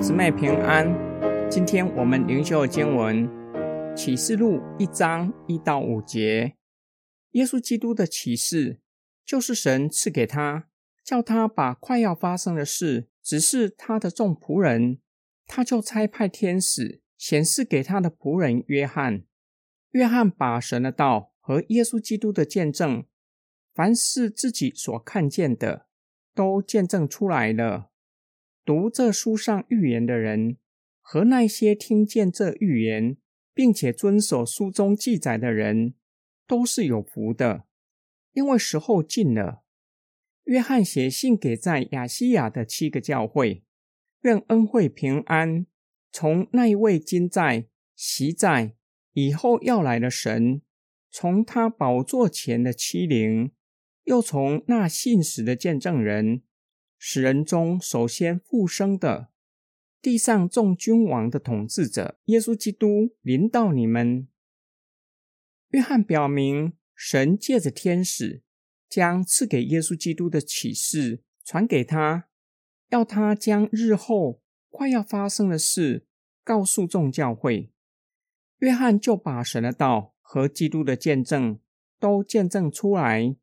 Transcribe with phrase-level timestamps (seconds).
[0.00, 0.86] 姊妹平安。
[1.50, 3.28] 今天我们灵修的经文
[3.96, 6.54] 启示录一章一到五节。
[7.32, 8.78] 耶稣基督的启示，
[9.24, 10.68] 就是神赐给他，
[11.04, 15.00] 叫他把快要发生的事指示他的众仆人。
[15.48, 19.24] 他就差派天使显示给他的仆人约翰。
[19.90, 23.04] 约翰把神的道和耶稣基督的见证，
[23.74, 25.86] 凡是自己所看见的，
[26.34, 27.90] 都见证出来了。
[28.68, 30.58] 读这书上预言的人
[31.00, 33.16] 和那些听见这预言
[33.54, 35.94] 并且遵守书中记载的人，
[36.46, 37.64] 都是有福的，
[38.34, 39.62] 因为时候近了。
[40.44, 43.64] 约翰写信给在亚细亚的七个教会，
[44.20, 45.64] 愿恩惠平安
[46.12, 48.74] 从那一位今在、昔在、
[49.14, 50.60] 以后要来的神，
[51.10, 53.50] 从他宝座前的七灵，
[54.04, 56.42] 又从那信使的见证人。
[56.98, 59.28] 使人中首先复生的，
[60.02, 64.28] 地上众君王的统治者耶稣基督临到你们。
[65.70, 68.42] 约翰表明，神借着天使
[68.88, 72.28] 将赐给耶稣基督的启示传给他，
[72.88, 76.06] 要他将日后快要发生的事
[76.42, 77.70] 告诉众教会。
[78.58, 81.60] 约翰就把神的道和基督的见证
[82.00, 83.36] 都见证出来，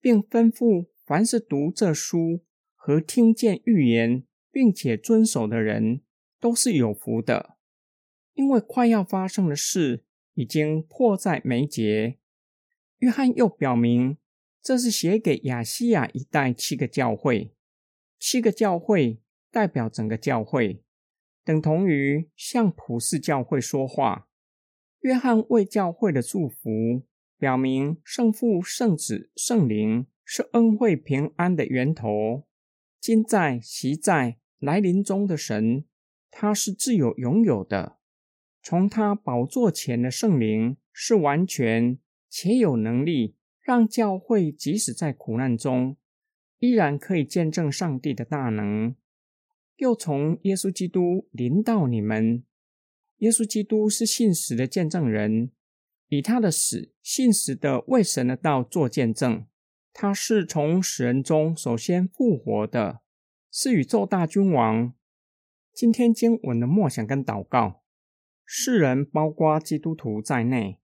[0.00, 2.44] 并吩咐凡是读这书。
[2.84, 6.00] 和听见预言并且遵守的人
[6.40, 7.56] 都是有福的，
[8.34, 10.02] 因为快要发生的事
[10.34, 12.18] 已经迫在眉睫。
[12.98, 14.16] 约翰又表明，
[14.60, 17.54] 这是写给亚细亚一带七个教会，
[18.18, 19.20] 七个教会
[19.52, 20.82] 代表整个教会，
[21.44, 24.28] 等同于向普世教会说话。
[25.02, 27.04] 约翰为教会的祝福，
[27.38, 32.48] 表明圣父、圣子、圣灵是恩惠平安的源头。
[33.02, 35.84] 今在、昔在、来临中的神，
[36.30, 37.98] 他是自有拥有的。
[38.62, 41.98] 从他宝座前的圣灵是完全
[42.30, 45.96] 且有能力，让教会即使在苦难中，
[46.60, 48.94] 依然可以见证上帝的大能。
[49.78, 52.44] 又从耶稣基督临到你们，
[53.16, 55.50] 耶稣基督是信实的见证人，
[56.06, 59.44] 以他的死信实的为神的道做见证。
[59.94, 63.02] 他是从死人中首先复活的，
[63.50, 64.94] 是宇宙大君王。
[65.74, 67.82] 今天经文的默想跟祷告，
[68.44, 70.80] 世人包括基督徒在内，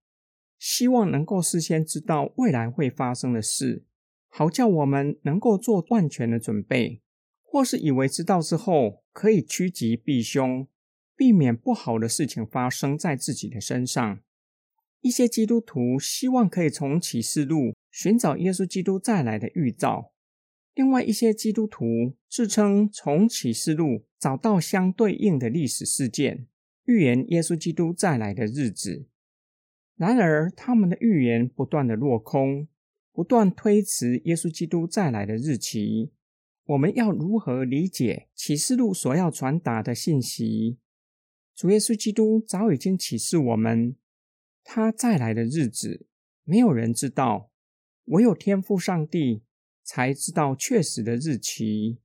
[0.57, 3.83] 希望能够事先知道未来会发生的事，
[4.27, 7.01] 好叫我们能够做万全的准备；
[7.43, 10.67] 或是以为知道之后可以趋吉避凶，
[11.15, 14.19] 避免不好的事情发生在自己的身上。
[15.01, 17.73] 一些基督徒希望可以从启示录。
[17.91, 20.13] 寻找耶稣基督再来的预兆。
[20.75, 26.47] 另外一些基督徒自称从启示录找到相对应的历史事件，
[26.85, 29.07] 预言耶稣基督再来的日子。
[29.97, 32.69] 然而，他们的预言不断的落空，
[33.11, 36.13] 不断推迟耶稣基督再来的日期。
[36.63, 40.77] 我们要如何理解启示录所要传达的信息？
[41.53, 43.97] 主耶稣基督早已经启示我们，
[44.63, 46.05] 他再来的日子，
[46.45, 47.48] 没有人知道。
[48.09, 49.43] 唯有天父上帝
[49.83, 51.99] 才知道确实的日期。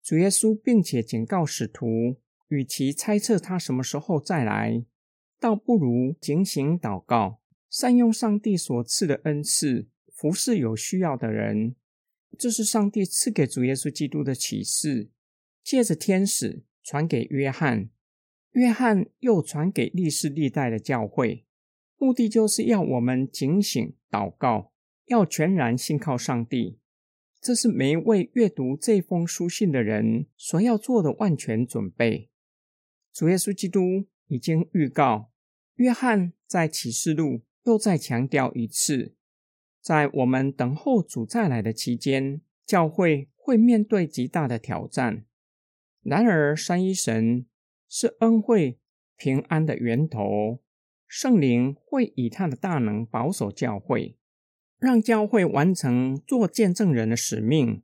[0.00, 4.84] 主耶稣并且警告使徒，与其猜测他什么时候再来，
[5.40, 11.74] 倒不如警醒祷告，善用上帝所赐的恩赐，服侍有需要的人。
[12.38, 15.10] 这是上帝赐给主耶稣基督的启示，
[15.64, 17.90] 借着天使传给约翰，
[18.52, 21.44] 约翰又传给历世历代的教会，
[21.96, 24.72] 目的就是要我们警醒祷告。
[25.06, 26.78] 要全然信靠上帝，
[27.40, 32.30] 这是每一位阅读这封书信的人所要做的万全准备。
[33.12, 35.30] 主耶稣基督已经预告，
[35.76, 39.14] 约翰在启示录又再强调一次，
[39.80, 45.24] 在我们等候主再来的期间，教会会面对极大的挑战。
[46.02, 47.46] 然而，三一神
[47.88, 48.78] 是恩惠
[49.16, 50.60] 平安的源头，
[51.06, 54.15] 圣灵会以他的大能保守教会。
[54.78, 57.82] 让教会完成做见证人的使命。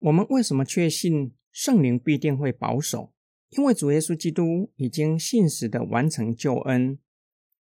[0.00, 3.12] 我们为什么确信圣灵必定会保守？
[3.50, 6.98] 因为主耶稣基督已经信实的完成救恩，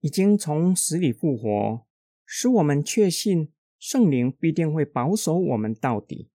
[0.00, 1.86] 已经从死里复活，
[2.24, 6.30] 使我们确信圣灵必定会保守我们到底。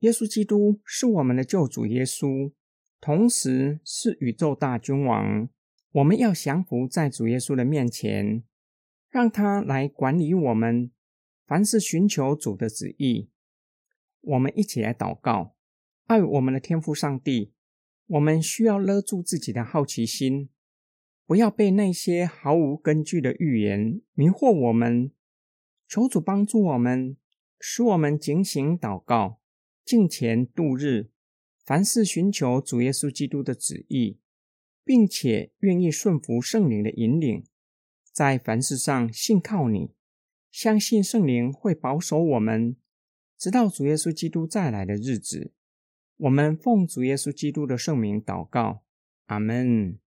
[0.00, 2.50] 耶稣基督是我们的救主耶稣，
[3.00, 5.48] 同时是宇宙大君王。
[5.92, 8.42] 我们要降服在主耶稣的面前，
[9.10, 10.90] 让他来管理我们。
[11.52, 13.28] 凡是寻求主的旨意，
[14.22, 15.54] 我们一起来祷告。
[16.06, 17.52] 爱我们的天父上帝，
[18.06, 20.48] 我们需要勒住自己的好奇心，
[21.26, 25.12] 不要被那些毫无根据的预言迷惑我们。
[25.86, 27.18] 求主帮助我们，
[27.60, 29.38] 使我们警醒祷告，
[29.84, 31.10] 敬虔度日，
[31.66, 34.18] 凡事寻求主耶稣基督的旨意，
[34.82, 37.44] 并且愿意顺服圣灵的引领，
[38.10, 39.90] 在凡事上信靠你，
[40.52, 42.76] 相信圣灵会保守我们，
[43.38, 45.54] 直到主耶稣基督再来的日子。
[46.18, 48.82] 我们奉主耶稣基督的圣名祷告，
[49.26, 49.98] 阿门。